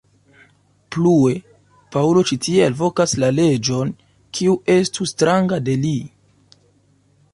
[0.95, 1.33] Plue,
[1.95, 3.93] Paŭlo ĉi tie alvokas la leĝon,
[4.39, 5.97] kiu estu stranga de li.